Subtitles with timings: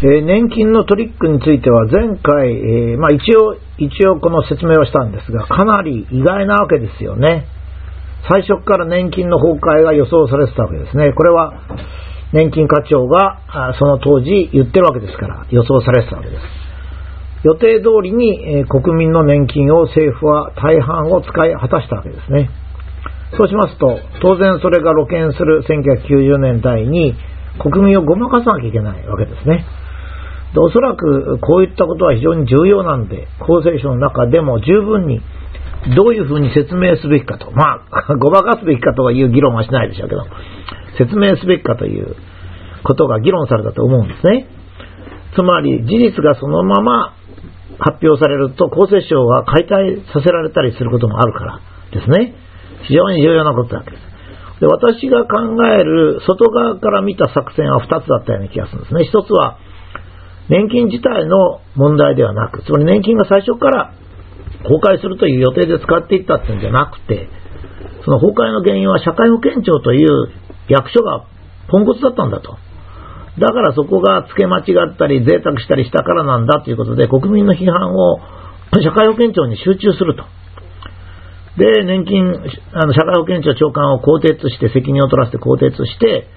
[0.00, 7.46] えー、年金のトリックについては前回、えー、まあ、一応、一応この説明をしたんですが、かなり意外なわけですよね。
[8.30, 11.12] 最初から年金の崩壊が予想されてたわけですね。
[11.12, 11.54] これは
[12.32, 16.42] 年金課長がその当時言ってるわけですから、予想されてたわけです。
[17.44, 22.50] 予定通りに、えー、国民の年金を政府は大半を使い果たしたわけですね。
[23.36, 27.14] そうしますと、当然それが露見する1990年代に
[27.58, 29.64] 国民をごまかさなきゃいけないわけですね。
[30.54, 35.20] でおそらくこういったことは非常に重要なんで、厚生省の中でも十分に
[35.94, 37.50] どういうふうに説明すべきかと。
[37.52, 40.26] まあ、 ごまかすべきかという議論はしないでしょうけど、
[40.96, 42.16] 説明すべきかという
[42.82, 44.46] ことが議論されたと思うんですね。
[45.34, 47.12] つまり、事実がそのまま
[47.78, 51.60] 発表されると、厚生省は解体させられたりすることもあるから
[51.92, 52.34] ですね。
[52.82, 54.08] 非常に重要なことだわけです。
[54.60, 59.02] で私が考える外側から見た作戦は2つだったような気がするんですね。
[59.02, 59.58] 1つは、
[60.48, 63.92] 年金自体の問題ではなく、つまり年金が最初から
[64.64, 67.28] 崩壊するという予定で使っていったっていうんじゃなくて、
[68.04, 70.08] その崩壊の原因は社会保険庁という
[70.68, 71.26] 役所が
[71.68, 72.56] ポンコツだったんだと。
[73.38, 78.18] だからそこが付け間違ったり贅沢したりしたからなんだということで国民の批判を
[78.82, 80.24] 社会保険庁に集中すると。
[81.56, 82.22] で、年金、
[82.72, 86.28] あの社会保険庁長官を更迭して、責任を取らせて更迭して、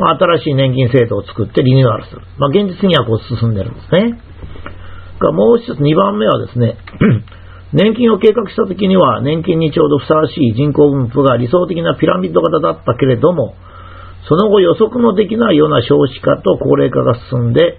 [0.00, 2.22] まあ、新しい年金制度を作ってリニューアルする。
[2.40, 4.16] まあ、現実にはこう進んでるんですね。
[5.20, 6.80] もう一つ、2番目はですね、
[7.76, 13.54] 年金を計画した時には年金にちょうどふさわしい人口分布が理想的なピラミッド型だったけれども、
[14.26, 17.78] その後予測のできないような少子化と高齢化が進んで、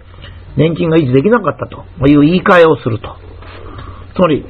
[0.56, 3.31] 年金が維持できなかったという言い換えをすると。
[4.16, 4.46] つまり、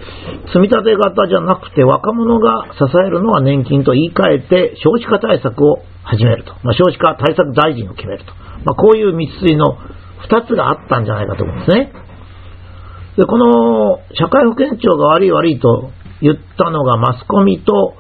[0.47, 6.53] 積み立て型じゃなくて若者が支えるのは年金と言い換えて少子化対策を始めると。
[6.63, 8.33] まあ、少子化対策大臣を決めると。
[8.65, 9.77] まあ、こういう道筋の
[10.29, 11.93] 2つがあったんじゃないかと思うんですね。
[13.17, 17.95] で、この社会保険庁が悪い悪いと言ったのがマスコミと、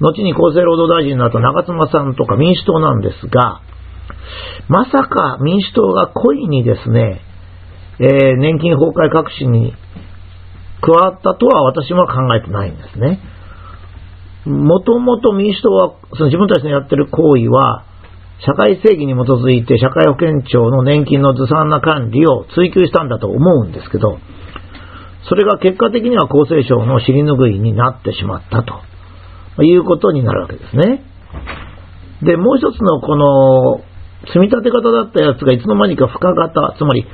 [0.00, 3.60] 後に厚生労働大臣になった長妻さんとか民主党なんですが、
[4.68, 7.20] まさか民主党が故意にですね、
[8.00, 9.72] えー、年金崩壊隠しに
[10.84, 13.20] 加わったとは私は考えてないんですね。
[14.44, 17.84] もともと民主党はその自分たちのやってる行為は、
[18.44, 24.18] 社会正義に基づいて社会保険庁の年金のずさんな管理を追求したんだと思うんですけど、
[25.26, 31.02] それが結果的には厚生省の尻拭いになってしまったということになるわけですね。
[32.22, 33.93] で、もう一つのこの
[34.26, 37.06] 積み立て方だったやつがいつの間にか付加型、つまり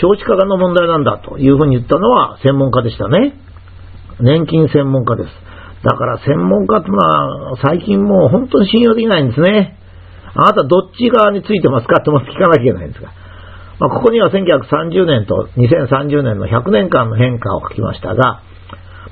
[0.00, 3.34] 少子化の問題なんだというふうに言ったのは専門家でしたね。
[4.20, 5.28] 年金専門家です。
[5.84, 9.78] だから専門家ってのは最近もう本当に信用できないんですね。
[10.34, 12.00] あなたどっち側についてますか？
[12.00, 13.12] っても聞かなきゃいけないんですが。
[13.78, 18.42] まあ、ここには1930年と2030年の100年間の変化を書きましたが、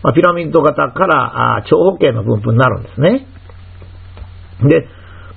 [0.03, 3.27] まあ、ピラミッド型から長方形の分布になるんですね。
[4.69, 4.89] で、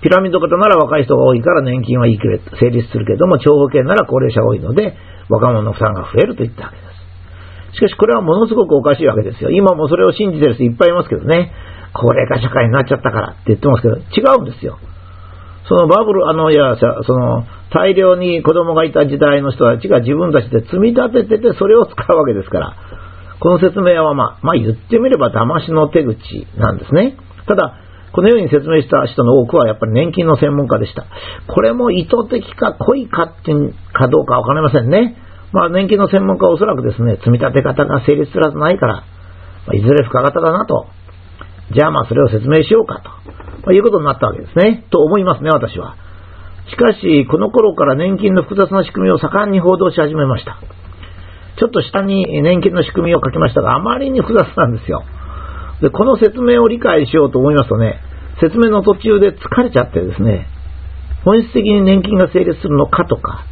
[0.02, 4.96] ピラミッド型なら若い人が多いから年金はいいけれ成立するけども、長方形なら高齢者が多いので、
[5.30, 6.84] 若者の負担が増えるといったわけで
[7.74, 7.78] す。
[7.78, 9.52] しかしこれはものすごくおかしいわけですよ。
[9.52, 11.52] 今もそれを信じてる人いっぱいいますけどね。
[11.94, 14.80] 高齢化社会になっちゃったからって言ってますけど、違うんですよ。
[15.68, 22.76] そのバブル、あの、いや、その、大量に子供がいた時代の人たちが自分たちで積み立ててて、それを使うわけですから、
[23.40, 26.18] この説明はまあ、まあ言ってみれば騙しの手口
[26.58, 27.18] なんですね。
[27.48, 27.76] ただ、
[28.12, 31.06] このように説明した人の多くはやっぱり年金の専門家でした。
[31.47, 33.53] これも意図的か故意かって
[33.94, 35.16] かどうかわかりませんね。
[35.52, 39.03] まあ年金の専門家はおそらくですね、積み立て方が成立するはずないから、
[39.68, 40.88] ま、いずれ深型だなと。
[41.72, 43.09] じゃあまあそれを説明しようかと、
[43.66, 44.86] ま、いうことになったわけですね。
[44.90, 45.96] と思いますね、私は。
[46.69, 50.58] しかし、この頃から年金の複雑な仕組みを盛んに報道し始めました。
[51.58, 55.03] ちょっと下に年金の仕組みを書きましたが、あまりに複雑なんですよ。
[55.82, 58.00] で、この説明を理解しようと思いますとね、
[58.42, 60.48] 説明の途中で疲れちゃってですね、
[61.26, 63.46] 本質的に年金が成立するのかとか、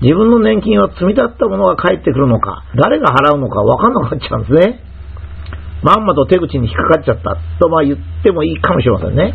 [0.00, 4.80] 自分の年金は積み立ったものが返ってくるのか、誰が払うのか分かんなくなっちゃうんですね。
[5.82, 9.34] まんまと手口に引っかかっちゃったとまあ言ってもいいかもしれませんね。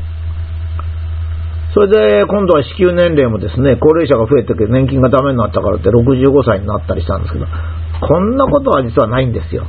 [1.74, 9.66] それで今度は支給年齢もですね、高齢者が増えてて年金がダメになったからって65歳になったりしたんですけど、こんなことは実はないんですよ。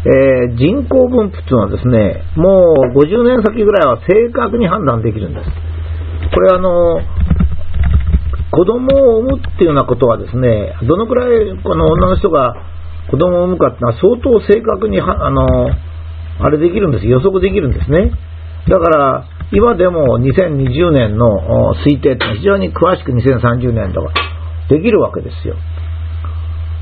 [0.00, 5.50] えー、人口分布というのはですね、もう50年先ぐらいは正確に判断できるんです。
[6.32, 7.00] これあの、
[8.50, 12.54] 子供を産むっていうようなことはですね、どのくらいこの女の人が
[13.10, 15.68] 子供を産むかっていうのは相当正確にあの、
[16.40, 17.06] あれできるんです。
[17.06, 18.10] 予測できるんですね。
[18.68, 24.14] だから、今でも2020年の推定って非常に詳しく2030年とか
[24.70, 25.56] できるわけですよ。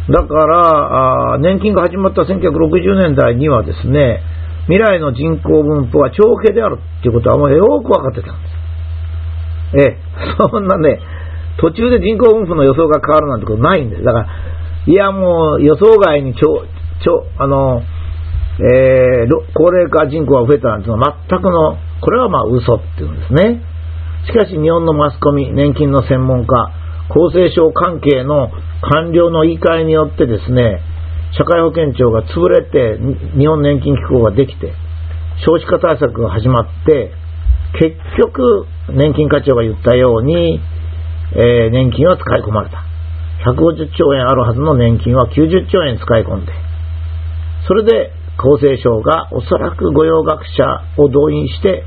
[0.09, 4.23] だから、年金が始まった1960年代にはですね、
[4.65, 8.59] 未来の人口分布は長期であるっていうことはもうよく分かってたんです。
[9.77, 9.99] ええ、
[10.51, 11.01] そんなね、
[11.59, 14.05] 途中で人口分布の予想が変わるなんてことないんです。
[14.05, 14.27] だから、
[14.87, 16.65] いやもう予想外にちょ、
[17.03, 17.83] ちょ、あの、
[18.61, 23.63] えー、高齢化人口が増えたなんていうのは全くの、これはまあ嘘っていうんですね。
[24.27, 26.71] しかし日本のマスコミ、年金の専門家、
[27.09, 28.51] 厚生省関係の
[28.83, 30.81] 官僚の言い換えによってですね、
[31.37, 32.99] 社会保険庁が潰れて
[33.37, 34.73] 日本年金機構ができて、
[35.45, 37.13] 少子化対策が始まって、
[37.79, 40.61] 結局、年金課長が言ったように、
[41.37, 42.85] えー、年金は使い込まれた。
[43.45, 46.53] 150兆円あるはずの年金は90兆円使い込んで、
[47.67, 51.85] それで厚生省がおそらく御用学者を動員して、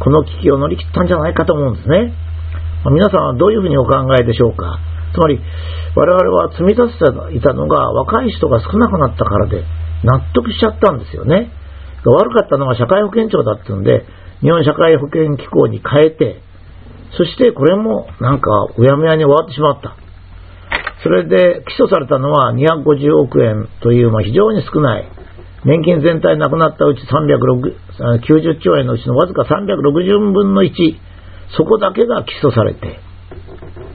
[0.00, 2.14] この危機を乗り切ったんじゃないかと思うんですね。
[2.90, 4.78] 皆さんはどういうふうにお考えでしょうか？
[5.14, 5.38] つまり、
[5.94, 9.64] 我々は積み立てていたのが若い人が少なくなったからで
[10.02, 11.52] 納得しちゃったんですよね。
[12.04, 14.04] 悪かったのは社会保険庁だっていうんで、
[14.40, 16.42] 日本社会保険機構に変えて、
[17.16, 19.96] そしてこれもなんかうやむやに終わってしまった。
[21.04, 25.08] それで起訴されたのは250億円という、まあ、非常に少ない。
[25.64, 30.72] 年金全体なくなったうち390兆円のうちのわずか360分の1、
[31.56, 33.00] そこだけが起訴されて、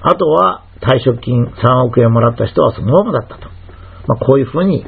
[0.02, 3.50] あとは退職金3億円もらった人はそのままだったと。
[4.08, 4.86] まあ、こういうふうに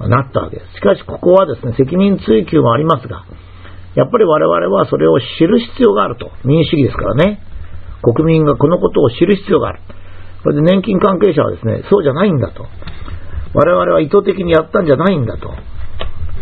[0.00, 0.74] なったわけです。
[0.74, 3.26] しかしここはですね、責任追及もありますが、
[3.94, 6.30] やっぱり我々はそれを知る必要があると。
[6.44, 7.42] 民主主義ですからね。
[8.02, 9.80] 国民がこのことを知る必要がある。
[10.42, 12.66] それで年金関係者はですね、そうじゃないんだと。
[13.54, 15.50] 我々は意図的にやったんじゃないんだと。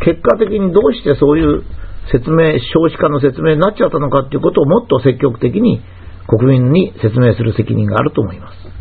[0.04, 1.64] 結果的にどうしてそういう
[2.12, 5.82] 説明、少子化の説明になっちゃったのかということをもっと積極的に
[6.28, 8.75] 国民に説明する責任があると思います。